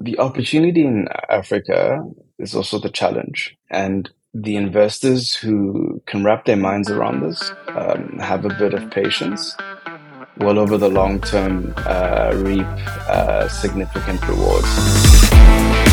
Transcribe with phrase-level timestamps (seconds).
[0.00, 2.02] the opportunity in Africa
[2.38, 3.56] is also the challenge.
[3.70, 8.90] And the investors who can wrap their minds around this, um, have a bit of
[8.90, 9.54] patience,
[10.38, 12.66] will over the long term uh, reap
[13.08, 15.89] uh, significant rewards.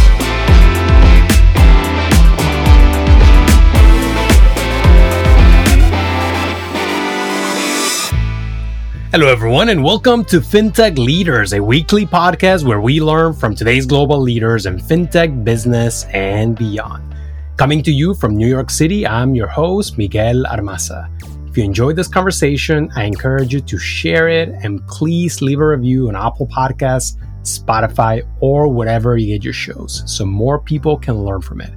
[9.13, 13.85] Hello, everyone, and welcome to FinTech Leaders, a weekly podcast where we learn from today's
[13.85, 17.15] global leaders in FinTech, business, and beyond.
[17.55, 21.07] Coming to you from New York City, I'm your host, Miguel Armaza.
[21.49, 25.67] If you enjoyed this conversation, I encourage you to share it and please leave a
[25.67, 31.23] review on Apple Podcasts, Spotify, or wherever you get your shows so more people can
[31.23, 31.71] learn from it.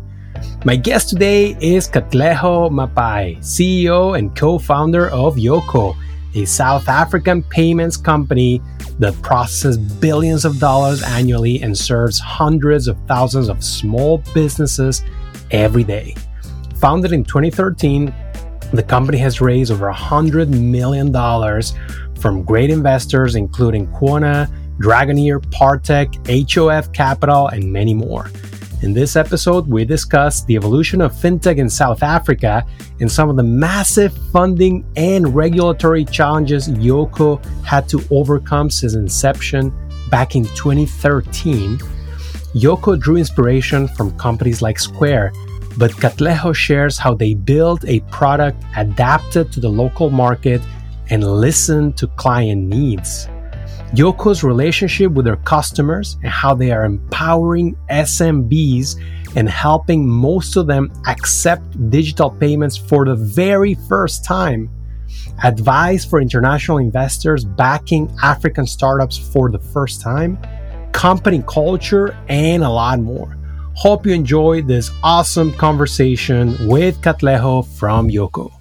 [0.64, 5.96] My guest today is Katlego Maphai, CEO and co founder of Yoco
[6.34, 8.60] a South African payments company
[8.98, 15.02] that processes billions of dollars annually and serves hundreds of thousands of small businesses
[15.50, 16.14] every day.
[16.76, 18.14] Founded in 2013,
[18.72, 21.12] the company has raised over $100 million
[22.20, 28.30] from great investors including Quona, Dragoneer, Partech, HOF Capital, and many more.
[28.82, 32.64] In this episode, we discuss the evolution of fintech in South Africa
[33.00, 39.70] and some of the massive funding and regulatory challenges Yoco had to overcome since inception
[40.08, 41.76] back in 2013.
[42.54, 45.34] Yoco drew inspiration from companies like Square,
[45.76, 50.62] but Katlego shares how they built a product adapted to the local market
[51.10, 53.28] and listened to client needs.
[53.94, 58.96] Yoco's relationship with their customers and how they are empowering SMBs
[59.34, 64.70] and helping most of them accept digital payments for the very first time.
[65.42, 70.38] Advice for international investors backing African startups for the first time,
[70.92, 73.36] company culture, and a lot more.
[73.74, 78.52] Hope you enjoyed this awesome conversation with Katlego from Yoco.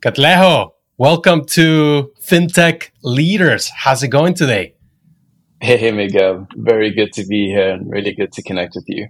[0.00, 0.70] Katlego,
[1.00, 3.70] Welcome to FinTech Leaders.
[3.74, 4.74] How's it going today?
[5.58, 6.46] Hey, Miguel.
[6.54, 9.08] Very good to be here and really good to connect with you.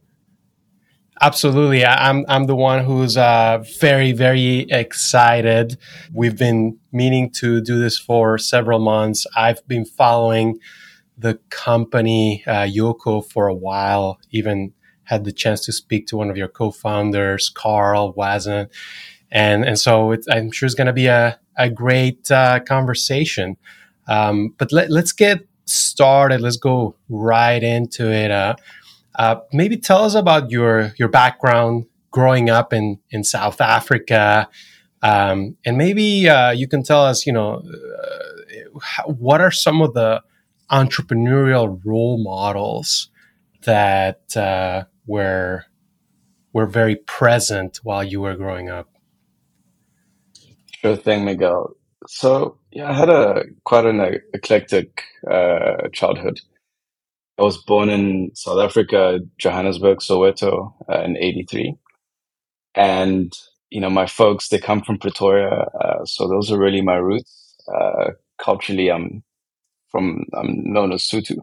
[1.20, 1.84] Absolutely.
[1.84, 5.78] I'm, I'm the one who's uh, very, very excited.
[6.12, 9.26] We've been meaning to do this for several months.
[9.34, 10.60] I've been following
[11.18, 14.74] the company uh, Yoco for a while, even
[15.06, 18.68] had the chance to speak to one of your co founders, Carl Wazen.
[19.32, 23.56] And, and so I'm sure it's going to be a, a great uh, conversation.
[24.08, 26.40] Um, but let, us get started.
[26.40, 28.30] Let's go right into it.
[28.30, 28.56] Uh,
[29.16, 34.48] uh, maybe tell us about your your background growing up in in South Africa,
[35.02, 39.94] um, and maybe uh, you can tell us, you know, uh, what are some of
[39.94, 40.22] the
[40.70, 43.08] entrepreneurial role models
[43.62, 45.64] that uh, were
[46.52, 48.88] were very present while you were growing up.
[50.80, 51.74] Sure thing, Miguel.
[52.08, 54.00] So yeah, I had a quite an
[54.34, 56.40] eclectic uh, childhood.
[57.38, 61.74] I was born in South Africa, Johannesburg, Soweto, uh, in '83,
[62.76, 63.32] and
[63.70, 67.56] you know my folks they come from Pretoria, uh, so those are really my roots.
[67.68, 69.22] Uh, culturally, I'm
[69.90, 71.38] from I'm known as Sotho,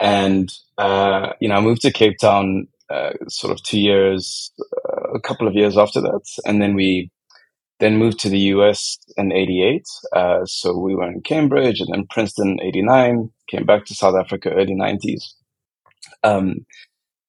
[0.00, 4.52] and uh, you know I moved to Cape Town uh, sort of two years,
[5.14, 7.10] a couple of years after that, and then we
[7.82, 9.84] then moved to the US in 88.
[10.12, 14.50] Uh, so we were in Cambridge and then Princeton 89, came back to South Africa
[14.50, 15.34] early 90s.
[16.22, 16.64] Um,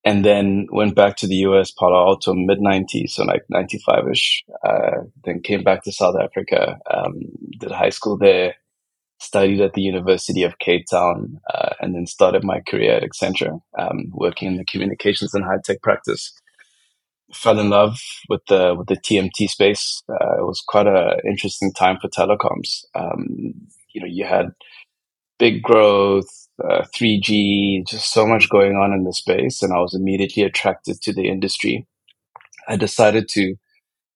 [0.06, 4.44] and then went back to the US, Palo Alto mid 90s, so like 95 ish.
[4.64, 7.14] Uh, then came back to South Africa, um,
[7.60, 8.54] did high school there,
[9.20, 13.60] studied at the University of Cape Town, uh, and then started my career at Accenture,
[13.80, 16.32] um, working in the communications and high tech practice
[17.34, 18.00] fell in love
[18.30, 20.02] with the with the TMT space.
[20.10, 22.86] Uh, it was quite an interesting time for telecoms.
[22.96, 23.54] Um,
[23.94, 24.54] you know, you had
[25.40, 26.30] big growth,
[26.64, 31.02] uh, 3G, just so much going on in the space, and I was immediately attracted
[31.02, 31.86] to the industry.
[32.68, 33.56] I decided to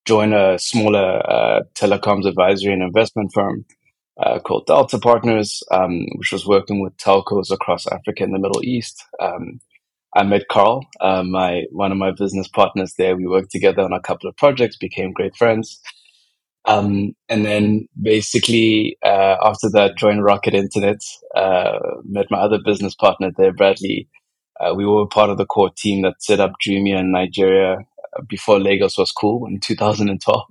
[0.06, 3.66] join a smaller uh, telecoms advisory and investment firm
[4.18, 8.64] uh, called Delta Partners, um, which was working with telcos across Africa and the Middle
[8.64, 9.04] East.
[9.20, 9.60] Um,
[10.16, 13.16] I met Carl, uh, my one of my business partners there.
[13.16, 15.80] We worked together on a couple of projects, became great friends.
[16.66, 21.00] Um, and then basically uh, after that, joined Rocket Internet.
[21.36, 24.08] Uh, met my other business partner there, Bradley.
[24.60, 28.22] Uh, we were part of the core team that set up Jumia in Nigeria uh,
[28.28, 30.42] before Lagos was cool in 2012.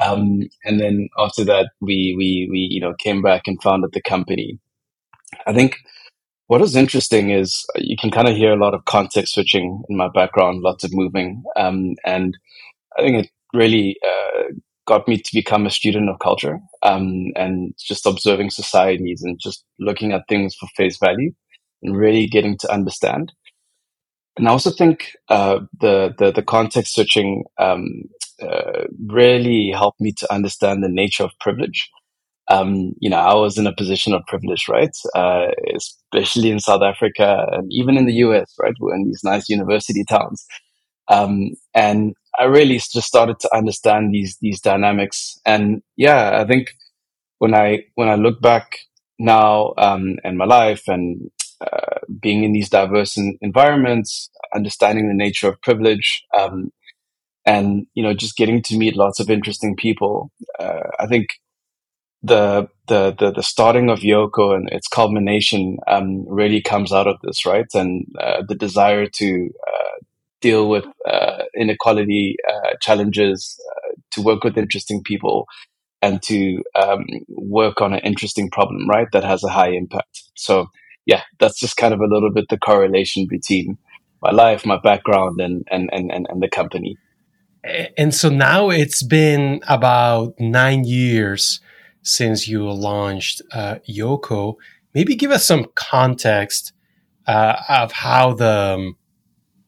[0.00, 4.02] Um, and then after that, we we we you know came back and founded the
[4.02, 4.58] company.
[5.46, 5.76] I think
[6.48, 9.96] what is interesting is you can kind of hear a lot of context switching in
[9.96, 11.44] my background, lots of moving.
[11.56, 12.36] Um, and
[12.98, 14.44] I think it really uh,
[14.86, 19.62] got me to become a student of culture um, and just observing societies and just
[19.78, 21.32] looking at things for face value
[21.82, 23.30] and really getting to understand.
[24.38, 28.04] And I also think uh, the, the, the context switching um,
[28.40, 31.90] uh, really helped me to understand the nature of privilege
[32.50, 34.96] um, you know, I was in a position of privilege, right?
[35.14, 38.74] Uh, especially in South Africa and even in the US, right?
[38.80, 40.46] We're in these nice university towns.
[41.08, 45.38] Um, and I really just started to understand these, these dynamics.
[45.44, 46.72] And yeah, I think
[47.38, 48.78] when I, when I look back
[49.18, 51.30] now, um, in my life and,
[51.60, 56.70] uh, being in these diverse environments, understanding the nature of privilege, um,
[57.44, 60.30] and, you know, just getting to meet lots of interesting people,
[60.60, 61.28] uh, I think
[62.22, 67.16] the the the, the starting of Yoco and its culmination um, really comes out of
[67.22, 67.66] this, right?
[67.74, 70.04] And uh, the desire to uh,
[70.40, 75.46] deal with uh, inequality uh, challenges, uh, to work with interesting people,
[76.02, 79.08] and to um, work on an interesting problem, right?
[79.12, 80.22] That has a high impact.
[80.34, 80.68] So
[81.06, 83.78] yeah, that's just kind of a little bit the correlation between
[84.22, 86.96] my life, my background, and and and and, and the company.
[87.96, 91.60] And so now it's been about nine years
[92.08, 94.54] since you launched uh, Yoco.
[94.94, 96.72] Maybe give us some context
[97.26, 98.96] uh, of how the um,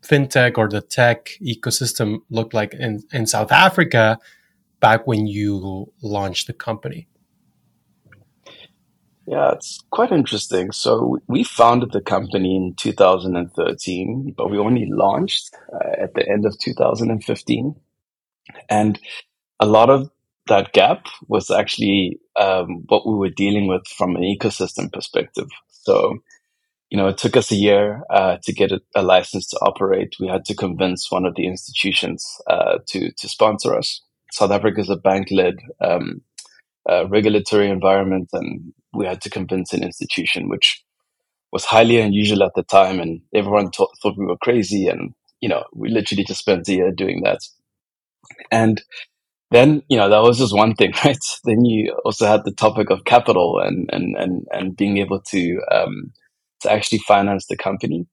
[0.02, 4.18] fintech or the tech ecosystem looked like in, in South Africa
[4.80, 7.06] back when you launched the company.
[9.26, 10.72] Yeah, it's quite interesting.
[10.72, 16.46] So we founded the company in 2013, but we only launched uh, at the end
[16.46, 17.76] of 2015.
[18.68, 18.98] And
[19.60, 20.10] a lot of
[20.50, 25.46] that gap was actually um, what we were dealing with from an ecosystem perspective.
[25.68, 26.18] So,
[26.90, 30.16] you know, it took us a year uh, to get a, a, license to operate.
[30.18, 34.02] We had to convince one of the institutions uh, to to sponsor us.
[34.32, 36.20] South Africa is a bank-led um,
[36.88, 40.82] uh, regulatory environment, and we had to convince an institution, which
[41.52, 44.88] was highly unusual at the time, and everyone thought we were crazy.
[44.88, 47.38] And you know, we literally just spent a year doing that.
[48.50, 48.82] And
[49.50, 51.18] then you know that was just one thing right?
[51.44, 55.60] Then you also had the topic of capital and and and, and being able to
[55.72, 56.12] um,
[56.62, 58.06] to actually finance the company.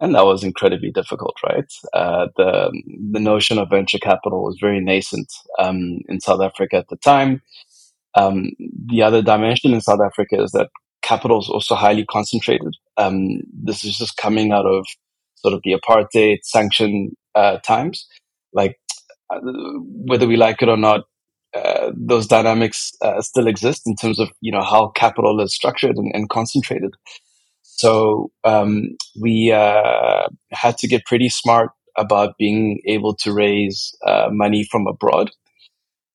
[0.00, 1.72] And that was incredibly difficult right?
[1.92, 2.72] Uh, the
[3.12, 7.42] the notion of venture capital was very nascent um, in south africa at the time.
[8.16, 8.50] Um,
[8.86, 10.70] the other dimension in south africa is that
[11.02, 12.74] capital is also highly concentrated.
[12.96, 14.86] Um, this is just coming out of
[15.36, 18.06] sort of the apartheid sanction uh, times.
[18.52, 18.78] Like
[19.42, 21.04] whether we like it or not,
[21.54, 25.96] uh, those dynamics uh, still exist in terms of you know how capital is structured
[25.96, 26.92] and, and concentrated.
[27.62, 34.28] So um, we uh, had to get pretty smart about being able to raise uh,
[34.30, 35.30] money from abroad.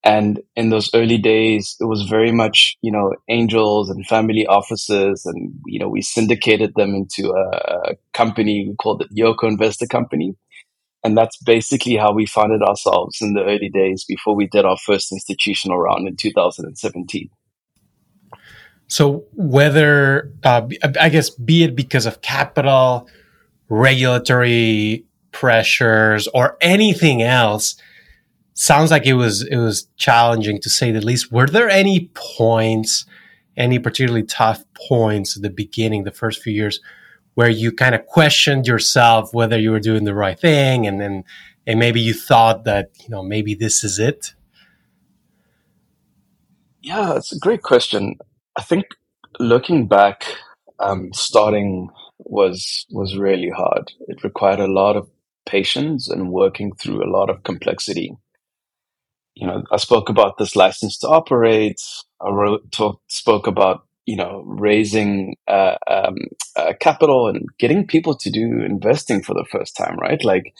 [0.02, 5.24] And in those early days, it was very much you know angels and family offices,
[5.24, 10.34] and you know we syndicated them into a, company we called it Yoco Investor Company
[11.02, 14.76] and that's basically how we funded ourselves in the early days before we did our
[14.76, 17.30] first institutional round in 2017.
[18.86, 20.66] So, whether, uh,
[21.00, 23.08] I guess, be it because of capital,
[23.68, 27.76] regulatory pressures, or anything else,
[28.54, 31.30] sounds like it was it was challenging to say the least.
[31.30, 33.06] Were there any points,
[33.56, 36.80] any particularly tough points at the beginning, the first few years,
[37.34, 41.24] where you kind of questioned yourself whether you were doing the right thing and then
[41.66, 44.34] and maybe you thought that you know maybe this is it?
[46.82, 48.16] Yeah it's a great question.
[48.56, 48.86] I think
[49.38, 50.24] looking back
[50.78, 53.92] um, starting was was really hard.
[54.08, 55.08] It required a lot of
[55.46, 58.16] patience and working through a lot of complexity.
[59.34, 61.80] You know i spoke about this license to operate.
[62.20, 66.16] I wrote talk, spoke about you know, raising uh, um,
[66.56, 70.24] uh, capital and getting people to do investing for the first time, right?
[70.24, 70.52] Like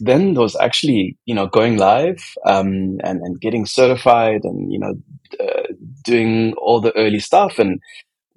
[0.00, 4.78] then there was actually, you know, going live um, and, and getting certified and, you
[4.78, 4.94] know,
[5.38, 5.66] uh,
[6.02, 7.78] doing all the early stuff and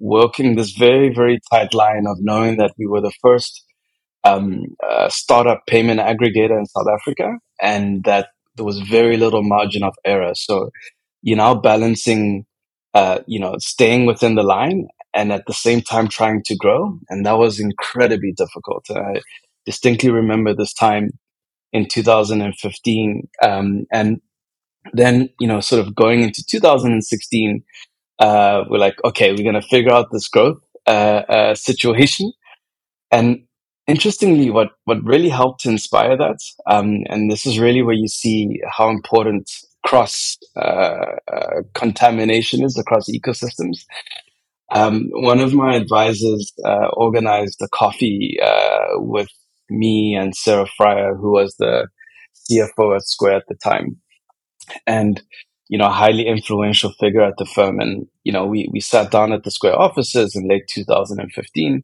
[0.00, 3.64] working this very, very tight line of knowing that we were the first
[4.22, 9.82] um, uh, startup payment aggregator in South Africa and that there was very little margin
[9.82, 10.32] of error.
[10.34, 10.68] So
[11.22, 12.44] you're now balancing
[12.94, 16.98] uh, you know, staying within the line and at the same time trying to grow.
[17.08, 18.86] And that was incredibly difficult.
[18.90, 19.20] I
[19.66, 21.10] distinctly remember this time
[21.72, 23.28] in 2015.
[23.42, 24.20] Um, and
[24.92, 27.64] then, you know, sort of going into 2016,
[28.20, 30.58] uh, we're like, okay, we're going to figure out this growth.
[30.86, 32.32] uh, uh, situation.
[33.10, 33.44] And
[33.88, 38.08] interestingly, what, what really helped to inspire that, um, and this is really where you
[38.08, 39.50] see how important
[39.84, 43.84] cross uh, uh, contamination is across ecosystems.
[44.72, 49.28] Um, one of my advisors uh, organized a coffee uh, with
[49.68, 51.88] me and Sarah Friar, who was the
[52.50, 53.96] CFO at Square at the time,
[54.86, 55.22] and
[55.68, 57.80] you know, a highly influential figure at the firm.
[57.80, 61.82] And you know, we we sat down at the Square offices in late 2015,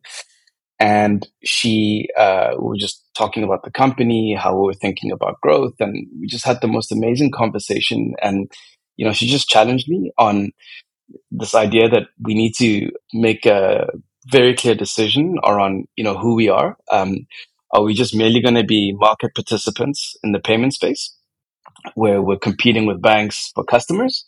[0.80, 5.40] and she uh, we were just talking about the company, how we were thinking about
[5.40, 8.14] growth, and we just had the most amazing conversation.
[8.22, 8.50] And
[8.96, 10.52] you know, she just challenged me on
[11.30, 13.86] this idea that we need to make a
[14.26, 16.76] very clear decision around you know who we are.
[16.92, 17.26] Um,
[17.72, 21.14] are we just merely going to be market participants in the payment space,
[21.94, 24.24] where we're competing with banks for customers,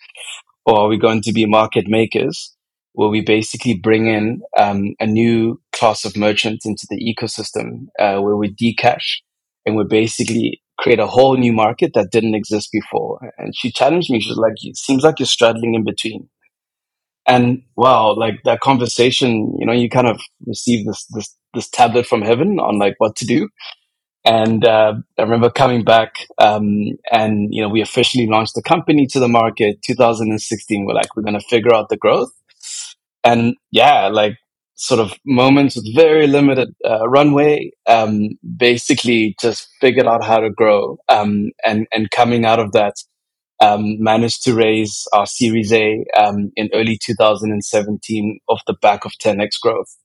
[0.66, 2.54] or are we going to be market makers,
[2.92, 8.20] where we basically bring in um, a new class of merchants into the ecosystem, uh,
[8.20, 9.18] where we decash
[9.64, 13.32] and we basically create a whole new market that didn't exist before.
[13.38, 14.20] And she challenged me.
[14.20, 16.28] She was like, "It seems like you're straddling in between."
[17.26, 22.06] and wow like that conversation you know you kind of receive this this this tablet
[22.06, 23.48] from heaven on like what to do
[24.24, 26.64] and uh, i remember coming back um,
[27.12, 31.22] and you know we officially launched the company to the market 2016 we're like we're
[31.22, 32.32] going to figure out the growth
[33.24, 34.36] and yeah like
[34.74, 40.50] sort of moments with very limited uh, runway um, basically just figured out how to
[40.50, 42.94] grow um, and and coming out of that
[43.60, 49.12] um, managed to raise our Series A um, in early 2017 off the back of
[49.12, 49.96] 10x growth.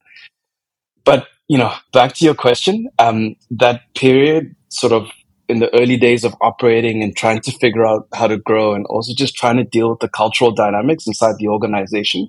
[1.06, 5.10] But you know, back to your question, um, that period, sort of
[5.48, 8.86] in the early days of operating and trying to figure out how to grow, and
[8.88, 12.28] also just trying to deal with the cultural dynamics inside the organization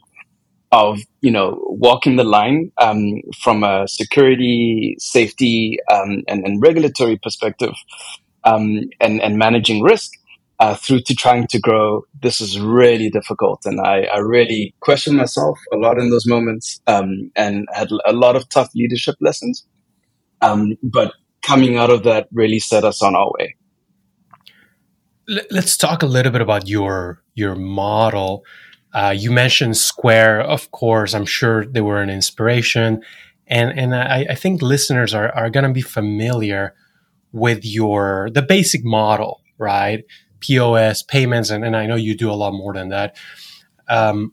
[0.76, 7.18] of you know walking the line um, from a security, safety, um, and, and regulatory
[7.22, 7.74] perspective,
[8.44, 10.12] um, and and managing risk
[10.58, 13.60] uh, through to trying to grow, this is really difficult.
[13.64, 18.12] And I, I really questioned myself a lot in those moments um, and had a
[18.12, 19.66] lot of tough leadership lessons.
[20.40, 23.56] Um, but coming out of that really set us on our way.
[25.50, 28.44] Let's talk a little bit about your your model.
[28.92, 31.14] Uh, you mentioned Square, of course.
[31.14, 33.02] I'm sure they were an inspiration,
[33.46, 36.74] and and I, I think listeners are are going to be familiar
[37.32, 40.04] with your the basic model, right?
[40.40, 43.16] POS, payments, and, and I know you do a lot more than that.
[43.88, 44.32] Um,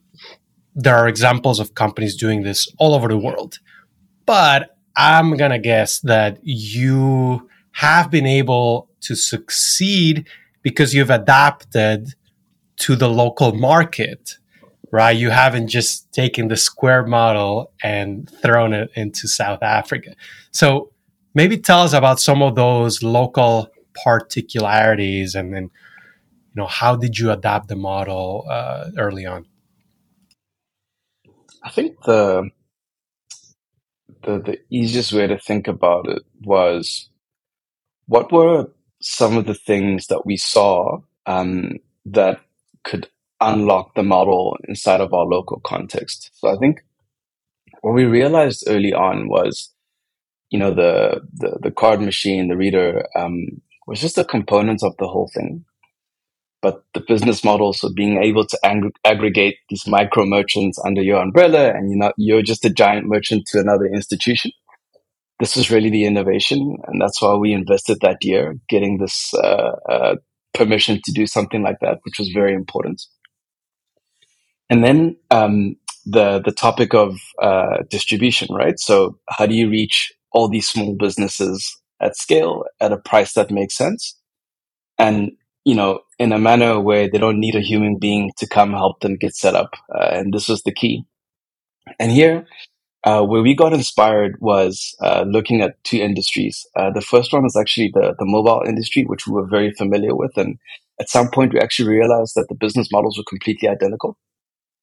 [0.74, 3.58] there are examples of companies doing this all over the world.
[4.26, 10.26] But I'm going to guess that you have been able to succeed
[10.62, 12.14] because you've adapted
[12.76, 14.38] to the local market,
[14.94, 15.16] right?
[15.16, 20.14] You haven't just taken the square model and thrown it into South Africa.
[20.52, 20.92] So
[21.34, 23.72] maybe tell us about some of those local
[24.04, 29.46] particularities and then you know how did you adapt the model uh, early on
[31.62, 32.50] i think the,
[34.24, 37.08] the the easiest way to think about it was
[38.06, 38.68] what were
[39.00, 42.40] some of the things that we saw um, that
[42.82, 43.08] could
[43.52, 46.80] unlock the model inside of our local context so i think
[47.82, 49.72] what we realized early on was
[50.50, 53.46] you know the the, the card machine the reader um,
[53.86, 55.64] was just a component of the whole thing
[56.64, 61.20] but the business model, so being able to ag- aggregate these micro merchants under your
[61.20, 64.50] umbrella, and you know you're just a giant merchant to another institution.
[65.40, 69.72] This was really the innovation, and that's why we invested that year, getting this uh,
[69.90, 70.16] uh,
[70.54, 73.02] permission to do something like that, which was very important.
[74.70, 78.78] And then um, the the topic of uh, distribution, right?
[78.78, 83.50] So how do you reach all these small businesses at scale at a price that
[83.50, 84.16] makes sense?
[84.98, 85.32] And
[85.64, 89.00] you know, in a manner where they don't need a human being to come help
[89.00, 89.74] them get set up.
[89.94, 91.04] Uh, and this was the key.
[91.98, 92.46] And here,
[93.04, 96.66] uh, where we got inspired was uh, looking at two industries.
[96.76, 100.14] Uh, the first one was actually the, the mobile industry, which we were very familiar
[100.14, 100.32] with.
[100.36, 100.58] And
[101.00, 104.18] at some point, we actually realized that the business models were completely identical.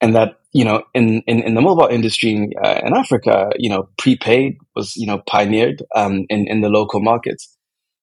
[0.02, 3.90] And that, you know, in, in, in the mobile industry uh, in Africa, you know,
[3.98, 7.56] prepaid was, you know, pioneered um, in, in the local markets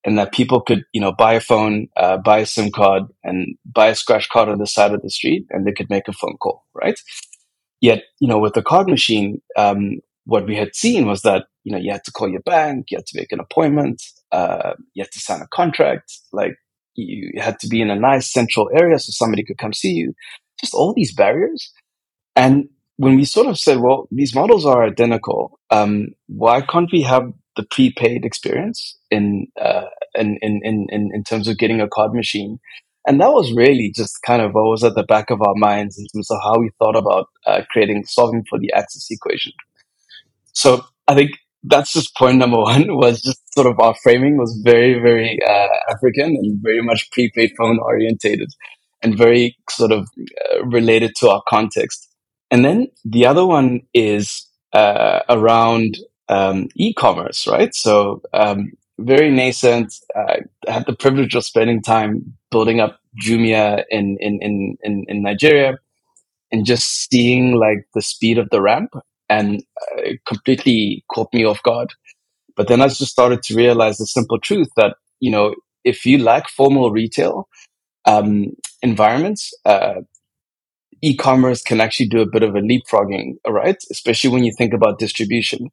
[0.05, 3.57] and that people could, you know, buy a phone, uh, buy a SIM card, and
[3.65, 6.13] buy a scratch card on the side of the street, and they could make a
[6.13, 6.99] phone call, right?
[7.81, 11.73] Yet, you know, with the card machine, um, what we had seen was that you
[11.73, 14.03] know you had to call your bank, you had to make an appointment,
[14.33, 16.57] uh, you had to sign a contract, like
[16.95, 20.15] you had to be in a nice central area so somebody could come see you.
[20.61, 21.73] Just all these barriers,
[22.39, 27.03] and when we sort of said, well, these models are identical, um, why can't we
[27.03, 32.15] have the prepaid experience in, uh, in, in, in, in terms of getting a card
[32.15, 32.61] machine?
[33.09, 35.99] And that was really just kind of what was at the back of our minds
[35.99, 39.53] in terms of how we thought about uh, creating, solving for the access equation.
[40.55, 41.33] So I think
[41.65, 45.69] that's just point number one was just sort of our framing was very, very uh,
[45.91, 48.51] African and very much prepaid phone orientated
[49.03, 50.09] and very sort of
[50.55, 52.08] uh, related to our context.
[52.51, 57.75] And then the other one is uh, around um, e-commerce, right?
[57.75, 59.95] So um, very nascent.
[60.17, 65.23] I had the privilege of spending time building up Jumia in in in in, in
[65.23, 65.79] Nigeria,
[66.53, 68.95] and just seeing like the speed of the ramp,
[69.29, 69.63] and
[69.97, 71.95] uh, completely caught me off guard.
[72.57, 76.19] But then I just started to realize the simple truth that you know if you
[76.19, 77.49] lack formal retail
[78.05, 78.53] um,
[78.83, 80.01] environments, uh,
[81.03, 83.83] e-commerce can actually do a bit of a leapfrogging, right?
[83.91, 85.71] Especially when you think about distribution.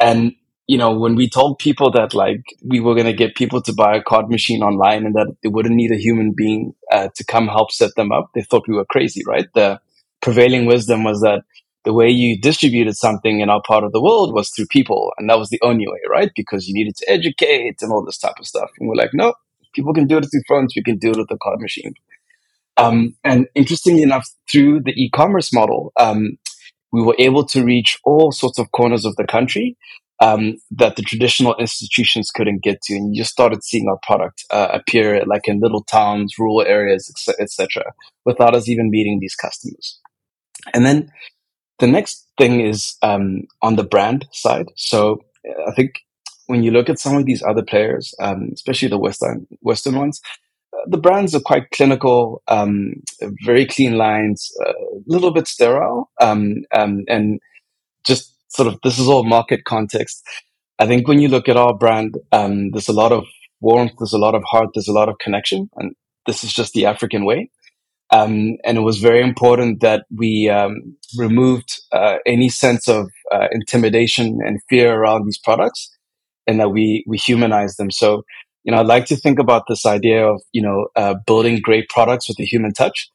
[0.00, 0.34] And
[0.66, 3.72] you know, when we told people that like we were going to get people to
[3.72, 7.24] buy a card machine online and that they wouldn't need a human being uh, to
[7.24, 9.46] come help set them up, they thought we were crazy, right?
[9.54, 9.78] The
[10.22, 11.42] prevailing wisdom was that
[11.84, 15.28] the way you distributed something in our part of the world was through people, and
[15.28, 16.30] that was the only way, right?
[16.34, 18.70] Because you needed to educate and all this type of stuff.
[18.78, 19.34] And we're like, no,
[19.74, 20.72] people can do it through phones.
[20.74, 21.92] We can do it with a card machine.
[22.76, 26.38] Um, and interestingly enough, through the e-commerce model, um,
[26.92, 29.76] we were able to reach all sorts of corners of the country
[30.20, 34.44] um, that the traditional institutions couldn't get to, and you just started seeing our product
[34.50, 37.92] uh, appear like in little towns, rural areas, etc.,
[38.24, 40.00] without us even meeting these customers.
[40.72, 41.10] And then
[41.78, 44.66] the next thing is um, on the brand side.
[44.76, 45.24] So
[45.66, 46.00] I think
[46.46, 50.20] when you look at some of these other players, um, especially the Western Western ones,
[50.22, 50.53] uh,
[50.86, 52.94] the brands are quite clinical, um,
[53.44, 54.72] very clean lines, a uh,
[55.06, 57.40] little bit sterile, um, um, and
[58.06, 60.22] just sort of this is all market context.
[60.78, 63.24] I think when you look at our brand, um, there's a lot of
[63.60, 65.94] warmth, there's a lot of heart, there's a lot of connection, and
[66.26, 67.50] this is just the African way.
[68.10, 73.48] Um, and it was very important that we um, removed uh, any sense of uh,
[73.50, 75.90] intimidation and fear around these products,
[76.46, 77.90] and that we we humanize them.
[77.90, 78.22] So,
[78.64, 81.88] you know, I'd like to think about this idea of you know uh, building great
[81.88, 83.10] products with a human touch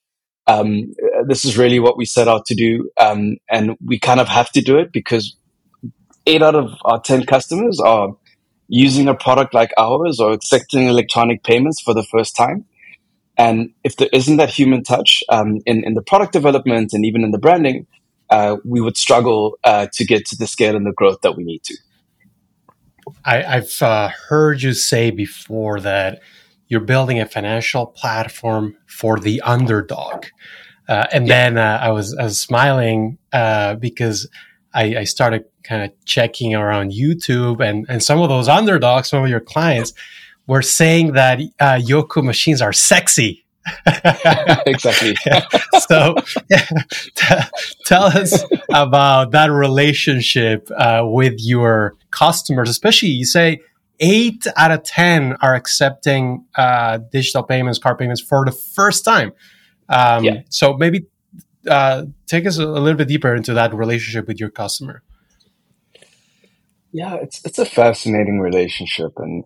[0.49, 0.93] um,
[1.27, 2.89] this is really what we set out to do.
[2.99, 5.35] Um, and we kind of have to do it because
[6.25, 8.15] eight out of our 10 customers are
[8.67, 12.65] using a product like ours or accepting electronic payments for the first time.
[13.37, 17.23] And if there isn't that human touch um, in, in the product development and even
[17.23, 17.85] in the branding,
[18.31, 21.43] uh, we would struggle uh, to get to the scale and the growth that we
[21.43, 21.75] need to.
[23.25, 26.21] I, have uh, heard you say before that
[26.67, 30.25] you're building a financial platform for the underdog.
[30.87, 31.49] Uh, and yeah.
[31.49, 34.27] then uh, I was I was smiling uh, because
[34.73, 39.23] I, I started kind of checking around YouTube and and some of those underdogs, some
[39.23, 39.93] of your clients,
[40.47, 43.45] were saying that uh, Yoco machines are sexy.
[44.65, 45.15] exactly.
[45.87, 46.15] so,
[46.49, 46.65] yeah,
[47.15, 47.35] t-
[47.85, 48.43] tell us
[48.73, 53.59] about that relationship uh, with your customers, especially you say
[53.99, 59.33] eight out of 10 are accepting uh, digital payments, card payments for the first time.
[59.89, 60.41] Um, yeah.
[60.49, 61.07] So maybe
[61.67, 65.03] uh, take us a, a, little bit deeper into that relationship with your customer.
[66.91, 69.43] Yeah, it's it's a fascinating relationship, and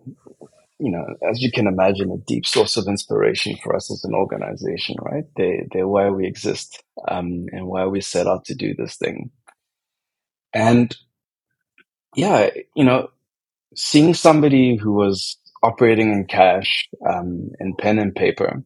[0.78, 4.14] you know, as you can imagine, a deep source of inspiration for us as an
[4.14, 4.96] organization.
[5.00, 5.24] Right?
[5.36, 9.30] They they're why we exist um, and why we set out to do this thing.
[10.52, 10.96] And
[12.16, 13.08] yeah, you know,
[13.74, 18.62] seeing somebody who was operating in cash, um, in pen and paper,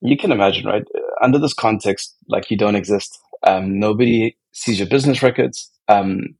[0.00, 0.84] you can imagine, right?
[1.22, 3.18] Under this context, like you don't exist.
[3.46, 5.70] Um, nobody sees your business records.
[5.88, 6.36] Um,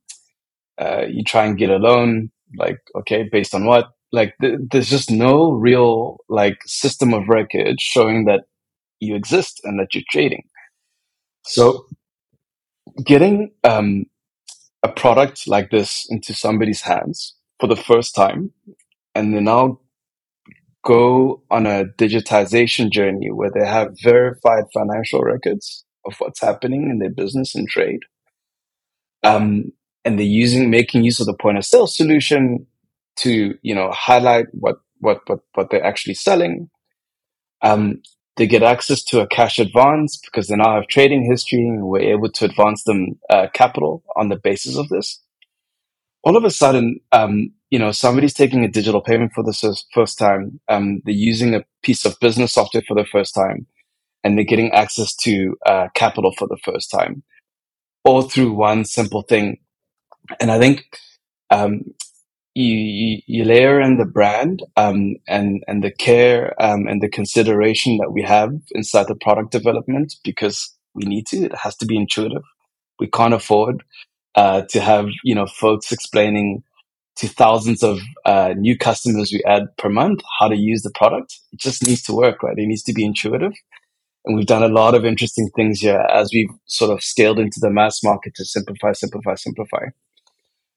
[0.78, 3.86] uh, you try and get a loan, like, okay, based on what?
[4.12, 8.42] Like, th- there's just no real, like, system of record showing that
[9.00, 10.44] you exist and that you're trading.
[11.46, 11.86] So,
[13.04, 14.06] getting um,
[14.82, 18.52] a product like this into somebody's hands for the first time
[19.14, 19.80] and they now
[20.84, 26.98] go on a digitization journey where they have verified financial records of what's happening in
[26.98, 28.00] their business and trade.
[29.22, 29.72] Um,
[30.04, 32.66] and they're using, making use of the point of sale solution
[33.18, 36.70] to, you know, highlight what, what, what, what they're actually selling.
[37.62, 38.02] Um,
[38.36, 42.00] they get access to a cash advance because they now have trading history and we're
[42.14, 45.18] able to advance them uh, capital on the basis of this
[46.24, 49.52] all of a sudden, um, you know, somebody's taking a digital payment for the
[49.94, 50.60] first time.
[50.68, 53.66] Um, they're using a piece of business software for the first time,
[54.24, 57.22] and they're getting access to uh, capital for the first time.
[58.04, 59.58] all through one simple thing.
[60.40, 60.84] And I think
[61.50, 61.82] um,
[62.54, 67.98] you, you layer in the brand um, and and the care um, and the consideration
[67.98, 71.44] that we have inside the product development because we need to.
[71.46, 72.42] It has to be intuitive.
[73.00, 73.84] We can't afford
[74.36, 76.62] uh, to have you know folks explaining
[77.16, 81.38] to thousands of uh, new customers we add per month how to use the product.
[81.52, 82.58] It just needs to work, right?
[82.58, 83.52] It needs to be intuitive.
[84.24, 87.60] And we've done a lot of interesting things here as we've sort of scaled into
[87.60, 89.86] the mass market to simplify, simplify, simplify.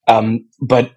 [0.08, 0.92] Um, but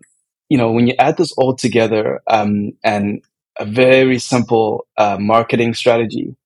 [0.50, 3.22] you know, when you add this all together, um, and
[3.58, 6.36] a very simple uh, marketing strategy,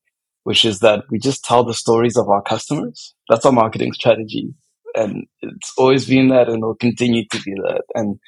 [0.44, 3.14] which is that we just tell the stories of our customers.
[3.28, 4.54] That's our marketing strategy,
[4.94, 7.82] and it's always been that, and will continue to be that.
[7.94, 8.20] And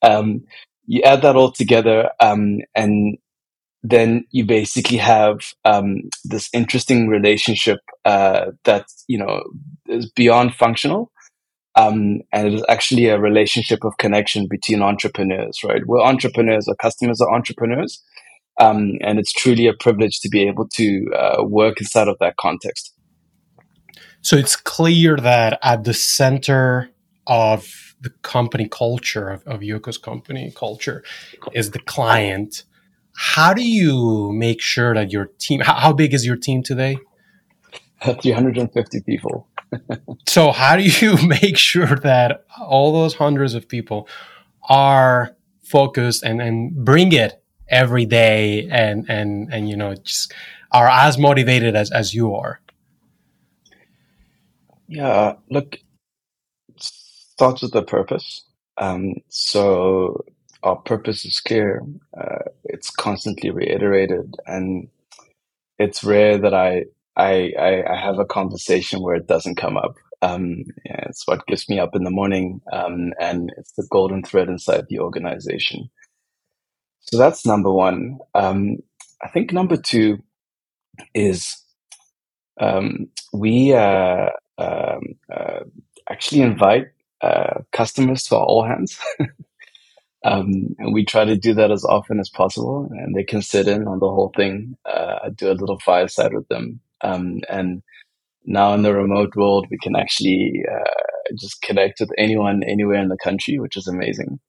[0.00, 0.44] um,
[0.86, 3.18] you add that all together, um, and
[3.82, 9.42] then you basically have um, this interesting relationship uh, that you know
[9.88, 11.12] is beyond functional,
[11.76, 15.60] um, and it is actually a relationship of connection between entrepreneurs.
[15.64, 16.68] Right, we're entrepreneurs.
[16.68, 18.02] Our customers are entrepreneurs,
[18.60, 22.36] um, and it's truly a privilege to be able to uh, work inside of that
[22.36, 22.94] context.
[24.20, 26.90] So it's clear that at the center
[27.26, 31.02] of the company culture of, of Yoco's company culture
[31.52, 32.64] is the client.
[33.16, 35.60] How do you make sure that your team?
[35.60, 36.98] How, how big is your team today?
[38.04, 39.48] 350 people.
[40.28, 44.08] So how do you make sure that all those hundreds of people
[44.68, 50.32] are focused and, and bring it every day and and and you know just
[50.72, 52.60] are as motivated as as you are
[54.88, 55.78] yeah look
[57.42, 58.44] starts with the purpose.
[58.78, 60.24] Um, so
[60.62, 61.82] our purpose is clear.
[62.16, 64.88] Uh, it's constantly reiterated, and
[65.78, 66.84] it's rare that I,
[67.16, 69.96] I, I I have a conversation where it doesn't come up.
[70.22, 74.22] Um, yeah, it's what gets me up in the morning, um, and it's the golden
[74.22, 75.90] thread inside the organization.
[77.00, 78.18] So that's number one.
[78.34, 78.78] Um,
[79.22, 80.22] I think number two
[81.14, 81.56] is
[82.60, 85.60] um, we uh, um, uh,
[86.08, 86.88] actually invite
[87.20, 88.98] uh, customers to our all hands.
[90.24, 92.88] um, and we try to do that as often as possible.
[92.92, 96.48] And they can sit in on the whole thing, uh, do a little fireside with
[96.48, 96.80] them.
[97.02, 97.82] Um, and
[98.44, 103.08] now in the remote world, we can actually uh, just connect with anyone anywhere in
[103.08, 104.40] the country, which is amazing.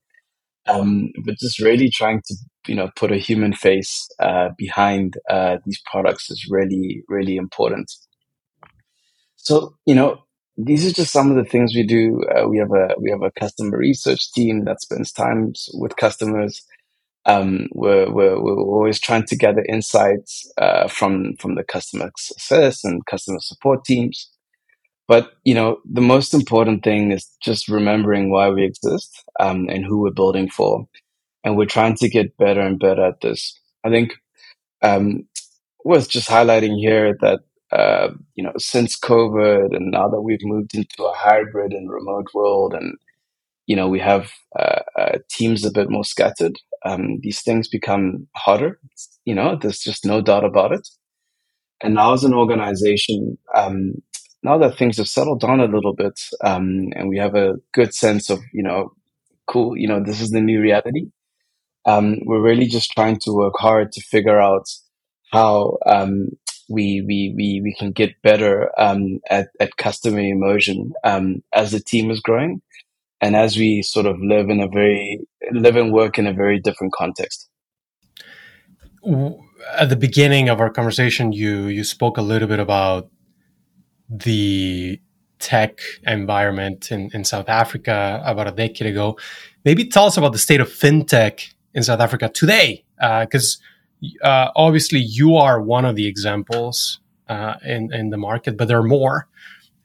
[0.65, 2.35] Um, but just really trying to,
[2.67, 7.91] you know, put a human face uh, behind uh, these products is really, really important.
[9.35, 10.23] So, you know,
[10.55, 12.21] these are just some of the things we do.
[12.23, 16.63] Uh, we have a we have a customer research team that spends time with customers.
[17.25, 22.83] Um, we're, we're, we're always trying to gather insights uh, from from the customer success
[22.83, 24.29] and customer support teams.
[25.07, 29.85] But you know, the most important thing is just remembering why we exist um, and
[29.85, 30.87] who we're building for,
[31.43, 33.59] and we're trying to get better and better at this.
[33.85, 34.13] I think
[34.81, 35.27] um,
[35.85, 37.39] worth just highlighting here that
[37.73, 42.27] uh, you know, since COVID and now that we've moved into a hybrid and remote
[42.33, 42.97] world and,
[43.65, 46.55] you know, we have uh, uh, teams a bit more scattered,
[46.85, 48.79] um, these things become harder.
[49.25, 50.87] You know, there's just no doubt about it.
[51.81, 53.95] And now as an organization, um,
[54.43, 57.93] now that things have settled down a little bit um, and we have a good
[57.93, 58.93] sense of, you know,
[59.47, 61.07] cool, you know, this is the new reality.
[61.85, 64.65] Um, we're really just trying to work hard to figure out
[65.31, 66.29] how um,
[66.69, 71.79] we we we, we can get better um, at at customer immersion um, as the
[71.81, 72.61] team is growing,
[73.23, 75.21] and as we sort of live in a very
[75.53, 77.49] live and work in a very different context.
[79.77, 83.09] At the beginning of our conversation, you you spoke a little bit about
[84.09, 84.99] the
[85.39, 89.17] tech environment in, in South Africa about a decade ago.
[89.63, 93.57] Maybe tell us about the state of fintech in South Africa today, because
[94.21, 98.67] uh, uh, obviously you are one of the examples uh, in in the market, but
[98.67, 99.27] there are more.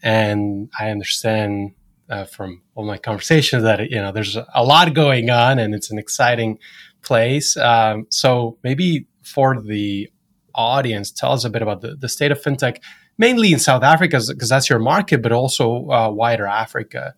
[0.03, 1.75] And I understand
[2.11, 5.91] uh, from all my conversations that you know there's a lot going on, and it's
[5.91, 6.59] an exciting
[7.03, 7.57] place.
[7.57, 10.11] Um, so maybe for the
[10.55, 12.79] audience, tell us a bit about the, the state of fintech,
[13.17, 17.15] mainly in South Africa, because that's your market, but also uh, wider Africa.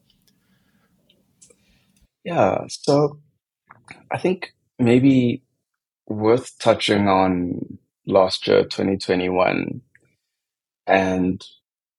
[2.24, 3.18] Yeah, so
[4.10, 5.42] I think maybe
[6.06, 9.80] worth touching on last year, 2021,
[10.86, 11.46] and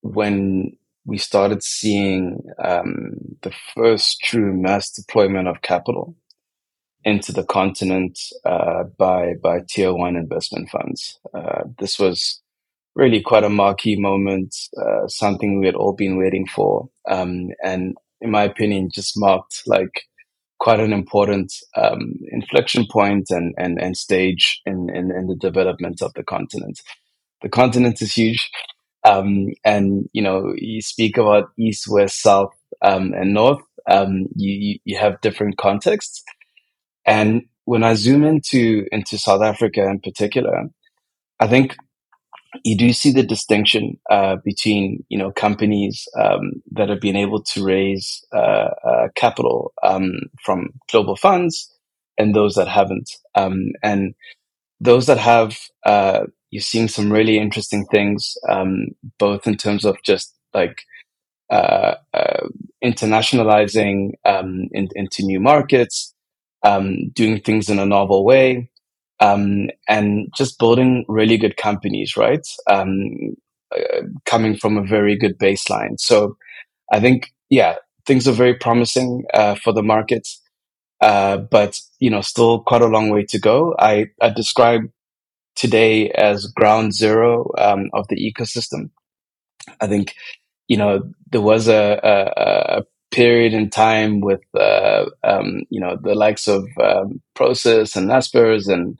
[0.01, 0.77] when
[1.11, 6.15] we started seeing um, the first true mass deployment of capital
[7.03, 11.19] into the continent uh, by by tier one investment funds.
[11.33, 12.41] Uh, this was
[12.95, 16.87] really quite a marquee moment, uh, something we had all been waiting for.
[17.09, 20.03] Um, and in my opinion, just marked like
[20.59, 26.01] quite an important um, inflection point and, and, and stage in, in, in, the development
[26.01, 26.79] of the continent.
[27.41, 28.49] The continent is huge.
[29.03, 33.61] Um, and, you know, you speak about east, west, south, um, and north.
[33.89, 36.23] Um, you, you have different contexts.
[37.05, 40.69] And when I zoom into, into South Africa in particular,
[41.39, 41.75] I think
[42.63, 47.41] you do see the distinction uh, between you know companies um, that have been able
[47.43, 51.71] to raise uh, uh, capital um, from global funds
[52.17, 53.09] and those that haven't.
[53.35, 54.13] Um, and
[54.79, 55.57] those that have,
[56.51, 58.87] you're seeing some really interesting things, um,
[59.17, 60.83] both in terms of just like
[61.49, 62.47] uh, uh,
[62.83, 66.13] internationalizing um, in, into new markets,
[66.63, 68.69] um, doing things in a novel way
[69.21, 72.45] um, and just building really good companies, right?
[72.67, 73.35] Um,
[73.73, 75.99] uh, coming from a very good baseline.
[75.99, 76.35] So
[76.91, 80.27] I think, yeah, things are very promising uh, for the market,
[80.99, 83.75] uh, but you know, still quite a long way to go.
[83.79, 84.81] I, I describe
[85.55, 88.89] today as ground zero um, of the ecosystem.
[89.79, 90.15] I think,
[90.67, 95.97] you know, there was a, a, a period in time with, uh, um, you know,
[96.01, 98.97] the likes of um, Prosus and Naspers and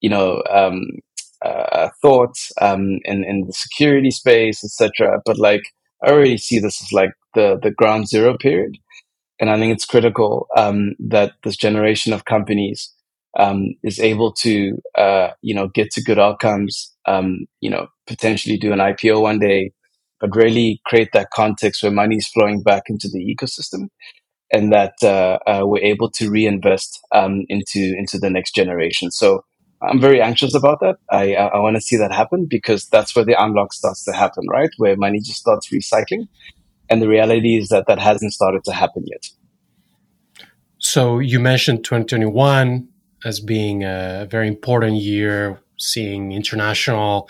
[0.00, 1.00] you know, um,
[1.44, 5.20] uh, thoughts um, in in the security space, etc.
[5.24, 5.62] But like,
[6.02, 8.78] I already see this as like the the ground zero period,
[9.40, 12.92] and I think it's critical um, that this generation of companies
[13.38, 16.94] um, is able to, uh, you know, get to good outcomes.
[17.06, 19.72] Um, you know, potentially do an IPO one day,
[20.20, 23.88] but really create that context where money is flowing back into the ecosystem
[24.52, 29.10] and that uh, uh, we're able to reinvest um, into into the next generation.
[29.10, 29.44] So
[29.82, 30.96] I'm very anxious about that.
[31.10, 34.12] I I, I want to see that happen because that's where the unlock starts to
[34.12, 34.70] happen, right?
[34.78, 36.28] Where money just starts recycling,
[36.88, 39.26] and the reality is that that hasn't started to happen yet.
[40.78, 42.88] So you mentioned 2021
[43.24, 47.28] as being a very important year, seeing international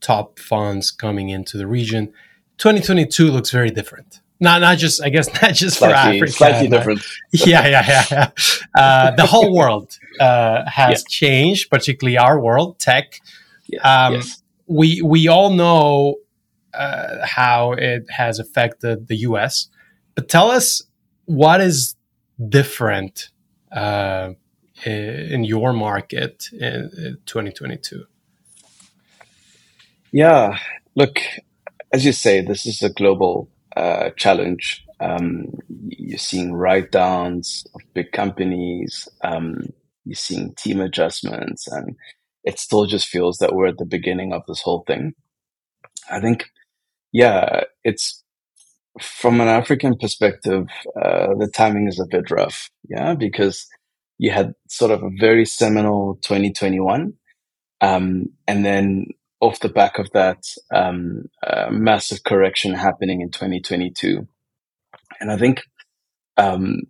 [0.00, 2.12] top funds coming into the region.
[2.58, 6.32] 2022 looks very different not not just I guess not just slightly, for Africa.
[6.32, 7.02] Slightly different.
[7.32, 8.30] yeah, yeah, yeah, yeah.
[8.74, 11.08] Uh, the whole world uh, has yeah.
[11.08, 13.20] changed, particularly our world, tech.
[13.68, 13.80] Yeah.
[13.82, 14.42] Um, yes.
[14.66, 16.16] We we all know
[16.72, 19.68] uh, how it has affected the U.S.,
[20.14, 20.82] but tell us
[21.26, 21.96] what is
[22.48, 23.30] different
[23.72, 24.30] uh,
[24.86, 28.04] in your market in 2022.
[30.12, 30.58] Yeah,
[30.96, 31.20] look,
[31.92, 34.84] as you say, this is a global uh, challenge.
[34.98, 35.46] Um,
[35.88, 39.08] you're seeing write downs of big companies.
[39.22, 39.72] Um,
[40.04, 41.96] you're seeing team adjustments, and
[42.44, 45.14] it still just feels that we're at the beginning of this whole thing.
[46.10, 46.50] I think,
[47.12, 48.24] yeah, it's
[49.00, 50.66] from an African perspective,
[51.00, 52.70] uh, the timing is a bit rough.
[52.88, 53.66] Yeah, because
[54.20, 57.14] you had sort of a very seminal 2021.
[57.80, 59.06] Um, and then
[59.40, 61.24] off the back of that um,
[61.70, 64.28] massive correction happening in 2022.
[65.22, 65.62] And I think
[66.36, 66.82] um,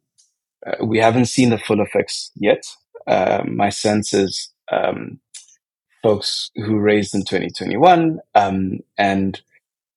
[0.66, 2.64] uh, we haven't seen the full effects yet.
[3.06, 5.20] Uh, my sense is um,
[6.02, 9.40] folks who raised in 2021 um, and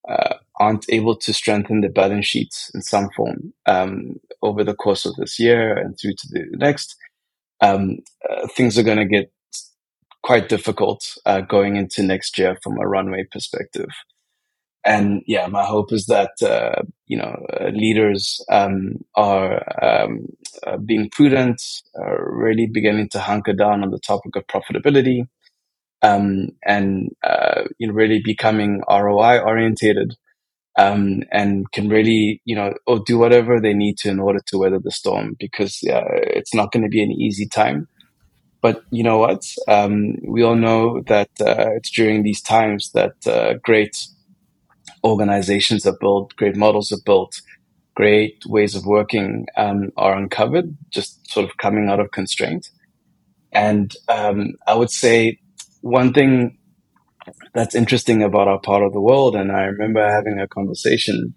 [0.08, 5.04] uh, aren't able to strengthen the balance sheets in some form um, over the course
[5.04, 6.96] of this year and through to the next,
[7.60, 7.98] um,
[8.30, 9.32] uh, things are going to get
[10.22, 13.88] quite difficult uh, going into next year from a runway perspective.
[14.84, 20.26] And yeah, my hope is that uh, you know uh, leaders um, are um,
[20.66, 21.62] uh, being prudent,
[21.96, 25.28] are really beginning to hunker down on the topic of profitability,
[26.02, 30.16] um, and uh, you know really becoming ROI orientated,
[30.76, 34.58] um, and can really you know or do whatever they need to in order to
[34.58, 37.88] weather the storm because it's not going to be an easy time.
[38.60, 39.44] But you know what?
[39.68, 44.06] Um, we all know that uh, it's during these times that uh, great
[45.04, 47.42] organizations are built, great models are built,
[47.94, 52.70] great ways of working um, are uncovered, just sort of coming out of constraint.
[53.52, 55.38] And um, I would say
[55.82, 56.56] one thing
[57.54, 61.34] that's interesting about our part of the world, and I remember having a conversation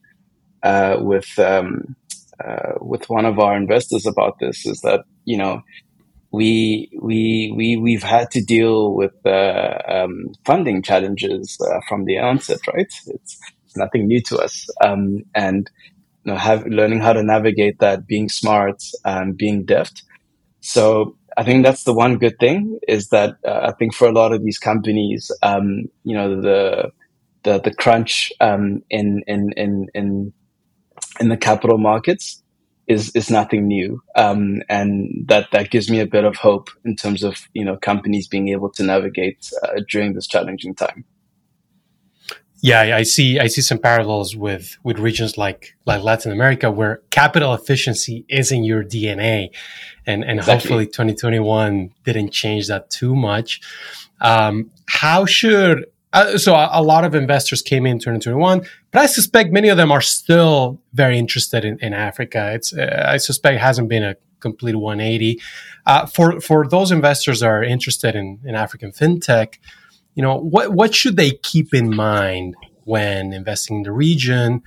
[0.63, 1.95] uh, with um,
[2.43, 5.62] uh, with one of our investors about this, is that you know
[6.32, 12.17] we we we we've had to deal with uh, um, funding challenges uh, from the
[12.17, 12.91] onset, right?
[13.08, 13.39] It's,
[13.76, 15.69] nothing new to us, um, and
[16.23, 18.82] you know, have learning how to navigate that, being smart,
[19.36, 20.02] being deft.
[20.62, 24.12] So I think that's the one good thing is that uh, I think for a
[24.12, 26.91] lot of these companies, um, you know, the
[27.43, 30.34] the the crunch um, in in in in
[31.19, 32.41] in the capital markets
[32.88, 36.95] is is nothing new, um, and that that gives me a bit of hope in
[36.95, 41.06] terms of you know companies being able to navigate uh, during this challenging time.
[42.62, 43.39] Yeah, I see.
[43.39, 48.52] I see some parallels with with regions like like Latin America, where capital efficiency is
[48.52, 49.50] in your DNA,
[50.06, 50.54] and and exactly.
[50.54, 53.62] hopefully 2021 didn't change that too much.
[54.22, 59.06] Um, how should uh, so a, a, lot of investors came in 2021, but I
[59.06, 62.54] suspect many of them are still very interested in, in Africa.
[62.54, 65.39] It's uh, I suspect it hasn't been a complete 180.
[65.86, 69.60] Uh, for for those investors that are interested in, in African fintech,
[70.17, 74.62] you know what what should they keep in mind when investing in the region,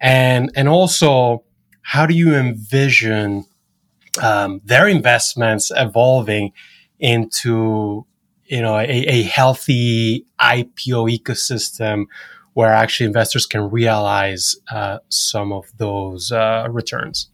[0.00, 1.44] and and also
[1.80, 3.46] how do you envision
[4.20, 6.52] um, their investments evolving
[6.98, 8.04] into
[8.48, 12.04] you know, a, a healthy IPO ecosystem
[12.54, 17.28] where actually investors can realize uh, some of those uh, returns.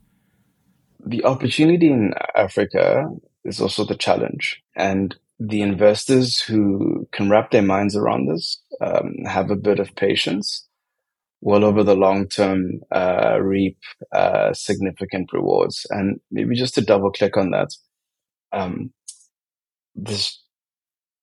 [1.04, 3.08] The opportunity in Africa
[3.44, 5.16] is also the challenge, and
[5.48, 10.66] the investors who can wrap their minds around this um, have a bit of patience.
[11.42, 13.78] Will over the long term uh, reap
[14.12, 17.70] uh, significant rewards, and maybe just to double click on that,
[18.52, 18.92] um,
[19.96, 20.42] this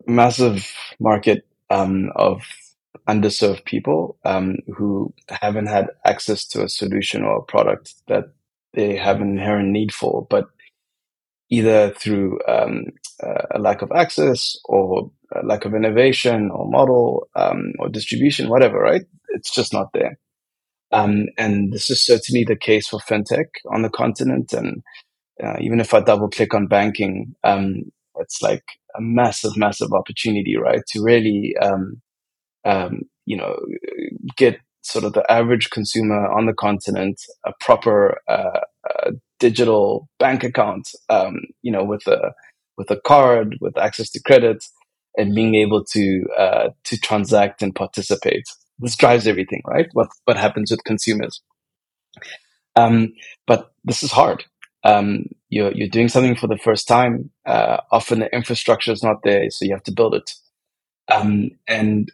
[0.08, 2.44] massive market um, of
[3.08, 8.26] underserved people um, who haven't had access to a solution or a product that
[8.74, 10.48] they have an inherent need for, but
[11.50, 12.86] either through um,
[13.52, 18.80] a lack of access or a lack of innovation or model um, or distribution, whatever,
[18.80, 19.04] right?
[19.30, 20.18] It's just not there.
[20.92, 24.54] Um, and this is certainly the case for fintech on the continent.
[24.54, 24.82] And
[25.44, 27.84] uh, even if I double click on banking, um,
[28.20, 28.64] it's like
[28.96, 30.82] a massive, massive opportunity, right?
[30.90, 32.02] To really, um,
[32.66, 33.56] um, you know,
[34.36, 40.44] get sort of the average consumer on the continent a proper uh, uh, digital bank
[40.44, 42.34] account, um, you know, with a
[42.80, 44.66] with a card, with access to credit,
[45.18, 48.46] and being able to uh, to transact and participate.
[48.80, 49.90] This drives everything, right?
[49.94, 51.44] What what happens with consumers?
[52.76, 53.14] Um,
[53.48, 54.46] but this is hard
[54.84, 57.30] um, you're you're doing something for the first time.
[57.46, 60.32] Uh, often the infrastructure is not there, so you have to build it.
[61.12, 62.12] Um, and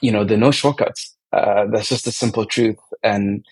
[0.00, 1.14] you know there are no shortcuts.
[1.32, 2.78] Uh, that's just a simple truth.
[3.02, 3.44] And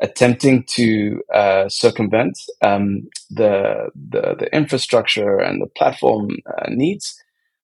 [0.00, 7.22] attempting to uh, circumvent um, the, the, the infrastructure and the platform uh, needs,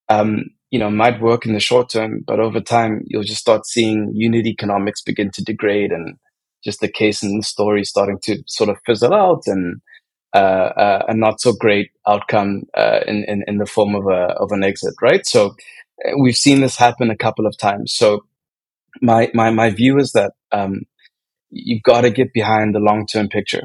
[0.09, 3.65] um, you know, might work in the short term, but over time you'll just start
[3.65, 6.15] seeing unit economics begin to degrade and
[6.63, 9.81] just the case and the story starting to sort of fizzle out and
[10.33, 14.35] uh, uh, a not so great outcome uh, in, in, in the form of a
[14.37, 15.25] of an exit, right?
[15.25, 15.55] So
[16.19, 17.93] we've seen this happen a couple of times.
[17.93, 18.25] So
[19.01, 20.81] my my my view is that um,
[21.49, 23.63] you've got to get behind the long term picture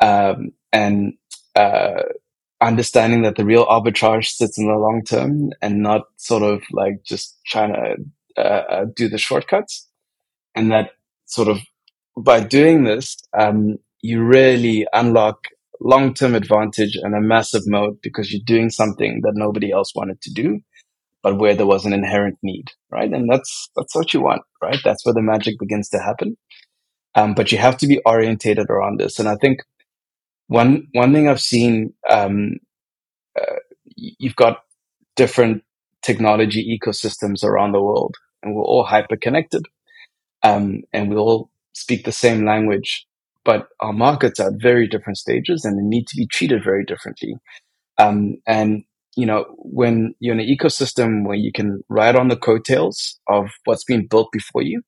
[0.00, 1.14] um, and
[1.56, 2.02] uh,
[2.60, 7.02] understanding that the real arbitrage sits in the long term and not sort of like
[7.04, 9.88] just trying to uh, do the shortcuts
[10.54, 10.90] and that
[11.26, 11.58] sort of
[12.16, 15.38] by doing this um, you really unlock
[15.80, 20.20] long term advantage and a massive moat because you're doing something that nobody else wanted
[20.22, 20.60] to do,
[21.22, 23.12] but where there was an inherent need, right?
[23.12, 24.78] And that's that's what you want, right?
[24.84, 26.36] That's where the magic begins to happen.
[27.14, 29.18] Um, but you have to be orientated around this.
[29.18, 29.60] And I think
[30.48, 32.56] one one thing I've seen, um,
[33.40, 33.56] uh,
[33.96, 34.58] you've got
[35.16, 35.62] different
[36.02, 39.66] technology ecosystems around the world, and we're all hyper connected,
[40.42, 43.06] um, and we all speak the same language
[43.44, 46.84] but our markets are at very different stages and they need to be treated very
[46.84, 47.34] differently.
[47.98, 48.84] Um, and
[49.16, 53.46] you know, when you're in an ecosystem where you can ride on the coattails of
[53.64, 54.82] what's been built before you,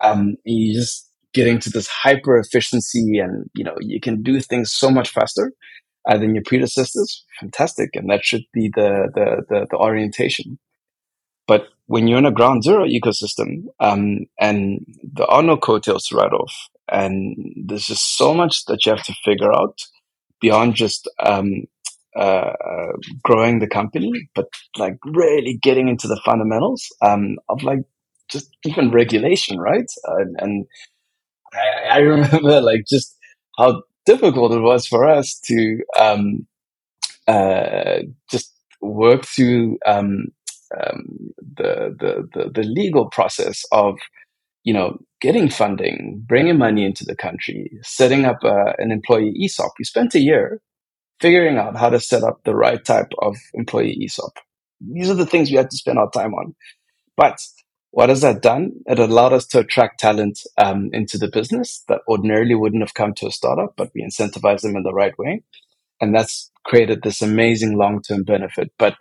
[0.00, 4.72] um, you just get to this hyper efficiency and, you know, you can do things
[4.72, 5.52] so much faster
[6.08, 7.24] uh, than your predecessors.
[7.38, 7.90] Fantastic.
[7.94, 10.58] And that should be the, the, the, the orientation.
[11.46, 16.16] But when you're in a ground zero ecosystem, um, and there are no coattails to
[16.16, 16.54] ride off,
[16.88, 17.36] and
[17.66, 19.80] there's just so much that you have to figure out
[20.40, 21.64] beyond just um,
[22.16, 22.52] uh,
[23.24, 24.46] growing the company, but
[24.76, 27.80] like really getting into the fundamentals um, of like
[28.28, 29.90] just even regulation, right?
[30.08, 30.66] Uh, and
[31.52, 33.16] I, I, remember like just
[33.58, 36.46] how difficult it was for us to um,
[37.26, 40.26] uh, just work through um,
[40.76, 43.96] um, the, the, the the legal process of
[44.64, 49.72] you know, getting funding, bringing money into the country, setting up a, an employee ESOP.
[49.78, 50.60] We spent a year
[51.20, 54.32] figuring out how to set up the right type of employee ESOP.
[54.80, 56.54] These are the things we had to spend our time on.
[57.16, 57.38] But
[57.92, 58.72] what has that done?
[58.86, 63.14] It allowed us to attract talent um, into the business that ordinarily wouldn't have come
[63.14, 65.42] to a startup, but we incentivize them in the right way.
[66.00, 68.70] And that's created this amazing long term benefit.
[68.78, 68.94] But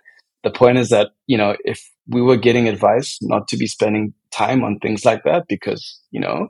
[0.44, 4.14] the point is that, you know, if we were getting advice not to be spending
[4.32, 6.50] time on things like that because, you know,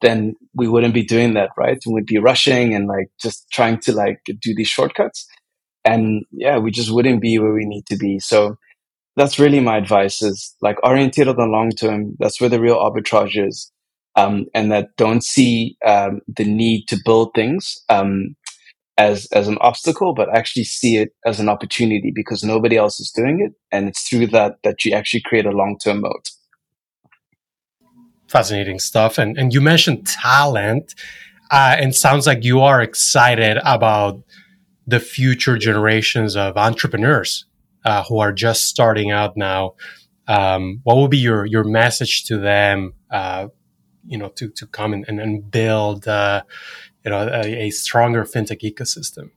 [0.00, 1.78] then we wouldn't be doing that, right?
[1.84, 5.26] And we'd be rushing and like just trying to like do these shortcuts.
[5.84, 8.18] And yeah, we just wouldn't be where we need to be.
[8.18, 8.56] So
[9.16, 12.16] that's really my advice is like oriented on the long term.
[12.18, 13.70] That's where the real arbitrage is.
[14.16, 18.36] Um, and that don't see um, the need to build things um,
[18.96, 23.10] as as an obstacle, but actually see it as an opportunity because nobody else is
[23.10, 26.30] doing it, and it's through that that you actually create a long term moat.
[28.28, 30.94] Fascinating stuff, and and you mentioned talent,
[31.50, 34.22] uh, and sounds like you are excited about
[34.86, 37.46] the future generations of entrepreneurs
[37.84, 39.74] uh, who are just starting out now,
[40.26, 42.94] um, what would be your your message to them?
[43.10, 43.48] Uh,
[44.06, 46.42] you know, to to come and, and build, uh,
[47.04, 49.30] you know, a, a, stronger fintech ecosystem.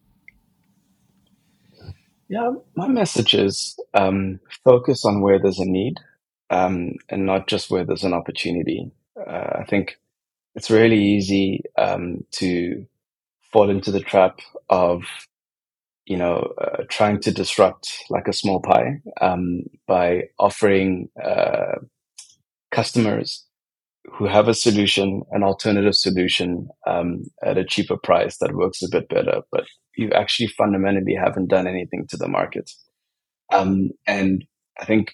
[2.29, 5.99] Yeah, my message is um, focus on where there's a need,
[6.49, 8.91] um, and not just where there's an opportunity.
[9.17, 9.97] Uh, I think
[10.55, 12.85] it's really easy um, to
[13.51, 14.39] fall into the trap
[14.69, 15.03] of
[16.07, 21.75] you know, uh, trying to disrupt like a small pie um, by offering uh,
[22.71, 23.45] customers
[24.13, 28.89] who have a solution, an alternative solution um, at a cheaper price that works a
[28.89, 29.65] bit better, but
[29.97, 32.71] you actually fundamentally haven't done anything to the market.
[33.51, 34.45] Um, and
[34.79, 35.13] I think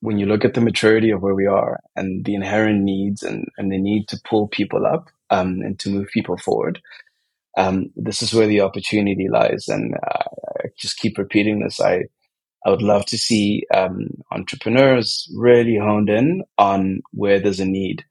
[0.00, 3.44] when you look at the maturity of where we are and the inherent needs and,
[3.58, 6.80] and the need to pull people up um, and to move people forward,
[7.56, 9.68] um, this is where the opportunity lies.
[9.68, 10.24] And uh,
[10.60, 11.80] I just keep repeating this.
[11.80, 12.04] I,
[12.64, 18.04] I would love to see um, entrepreneurs really honed in on where there's a need,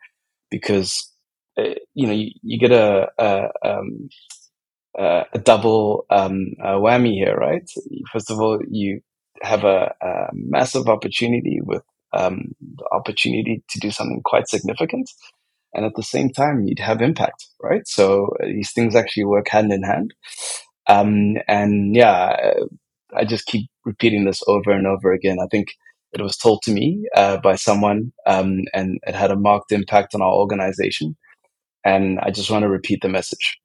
[0.49, 1.09] because
[1.57, 4.09] uh, you know you, you get a a, um,
[4.97, 7.69] a double um, a whammy here, right?
[8.11, 9.01] First of all, you
[9.41, 11.83] have a, a massive opportunity with
[12.13, 15.09] um, the opportunity to do something quite significant,
[15.74, 17.88] and at the same time you'd have impact right?
[17.88, 20.13] So uh, these things actually work hand in hand.
[20.88, 22.65] Um, and yeah uh,
[23.15, 25.38] i just keep repeating this over and over again.
[25.39, 25.74] I think
[26.13, 30.13] it was told to me uh, by someone um, and it had a marked impact
[30.15, 31.15] on our organization.
[31.84, 33.61] And i just want to repeat the message.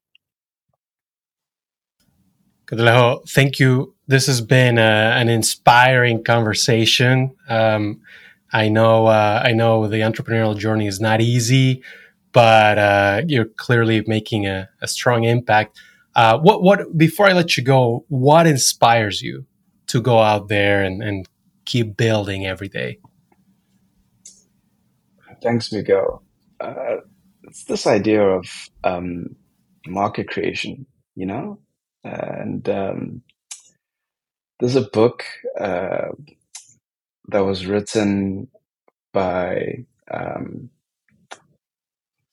[3.27, 3.95] Thank you.
[4.07, 7.33] This has been uh, an inspiring conversation.
[7.47, 8.01] Um,
[8.51, 11.83] I know uh, I know the entrepreneurial journey is not easy,
[12.31, 15.79] but uh, you're clearly making a, a strong impact.
[16.15, 19.45] Uh, what what before I let you go, what inspires you
[19.87, 21.27] to go out there and, and
[21.65, 22.99] keep building every day?
[25.41, 26.23] Thanks, Miguel.
[26.59, 26.97] Uh,
[27.43, 28.45] it's this idea of
[28.83, 29.35] um,
[29.85, 30.85] market creation,
[31.15, 31.59] you know,
[32.03, 33.21] and um,
[34.59, 35.23] there's a book
[35.59, 36.09] uh,
[37.29, 38.47] that was written
[39.13, 40.69] by um,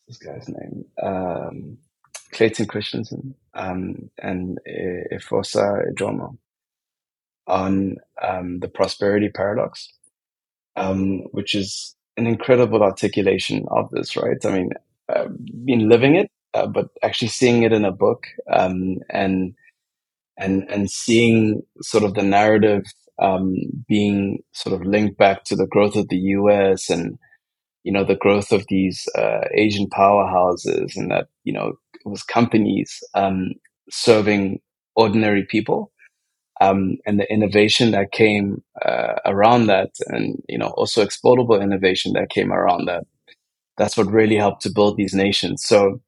[0.06, 1.78] this guy's name, um,
[2.32, 4.58] Clayton Christensen um, and
[5.12, 6.36] Efosa Ojomo
[7.46, 9.92] on um, the prosperity paradox,
[10.76, 14.16] um, which is an incredible articulation of this.
[14.16, 14.44] Right?
[14.44, 14.70] I mean,
[15.08, 19.54] I've been living it, uh, but actually seeing it in a book um, and
[20.36, 22.84] and and seeing sort of the narrative
[23.20, 23.56] um,
[23.88, 26.90] being sort of linked back to the growth of the U.S.
[26.90, 27.18] and
[27.84, 32.22] you know the growth of these uh, Asian powerhouses, and that you know it was
[32.22, 33.52] companies um,
[33.90, 34.60] serving
[34.96, 35.92] ordinary people,
[36.60, 42.12] um, and the innovation that came uh, around that, and you know also exportable innovation
[42.14, 43.04] that came around that.
[43.78, 45.64] That's what really helped to build these nations.
[45.64, 46.00] So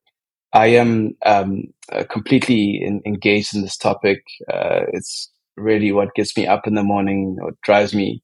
[0.52, 4.22] I am um, uh, completely in, engaged in this topic.
[4.52, 8.22] Uh, it's really what gets me up in the morning, or drives me.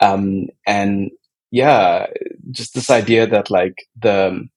[0.00, 1.10] Um, and
[1.50, 2.06] yeah,
[2.50, 4.48] just this idea that like the,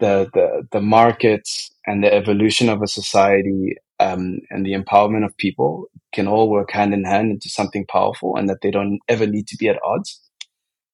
[0.00, 1.48] the, the, the market
[1.86, 6.72] and the evolution of a society, um, and the empowerment of people can all work
[6.72, 9.78] hand in hand into something powerful and that they don't ever need to be at
[9.84, 10.20] odds.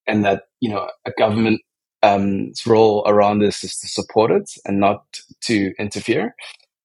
[0.07, 1.63] And that, you know, a government,
[2.03, 5.05] um, role around this is to support it and not
[5.43, 6.35] to interfere,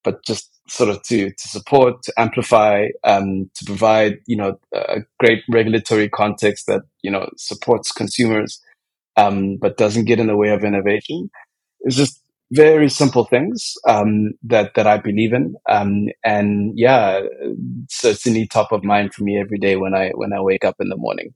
[0.03, 5.01] but just sort of to to support, to amplify, um, to provide you know a
[5.20, 8.61] great regulatory context that you know supports consumers,
[9.18, 11.30] um, but doesn't get in the way of innovation.
[11.82, 17.22] It's just very simple things um, that that I believe in, um, and yeah,
[17.89, 20.89] certainly top of mind for me every day when I when I wake up in
[20.89, 21.34] the morning.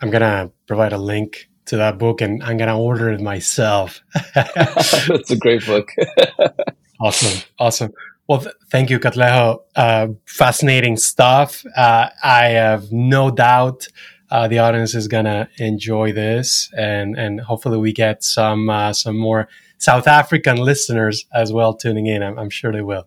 [0.00, 4.00] I'm gonna provide a link to that book, and I'm gonna order it myself.
[4.34, 5.90] That's a great book.
[7.00, 7.92] awesome, awesome.
[8.28, 9.60] Well, th- thank you, Katlego.
[9.74, 11.64] Uh, fascinating stuff.
[11.76, 13.88] Uh, I have no doubt
[14.30, 19.16] uh, the audience is gonna enjoy this, and and hopefully we get some uh, some
[19.16, 22.22] more South African listeners as well tuning in.
[22.22, 23.06] I'm, I'm sure they will.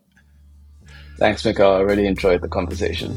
[1.17, 1.75] Thanks, Miguel.
[1.75, 3.15] I really enjoyed the conversation.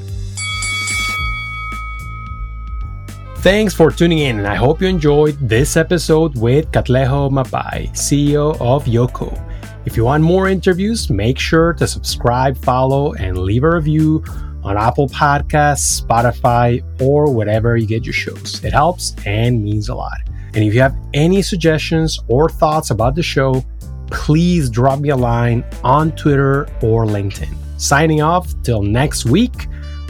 [3.39, 8.59] Thanks for tuning in, and I hope you enjoyed this episode with Katlego Maphai, CEO
[8.61, 9.39] of Yoco.
[9.87, 14.25] If you want more interviews, make sure to subscribe, follow, and leave a review
[14.63, 18.65] on Apple Podcasts, Spotify, or whatever you get your shows.
[18.65, 20.19] It helps and means a lot.
[20.55, 23.63] And if you have any suggestions or thoughts about the show,
[24.07, 27.55] please drop me a line on Twitter or LinkedIn.
[27.77, 29.67] Signing off till next week,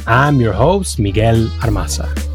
[0.06, 2.33] I'm your host, Miguel Armaza.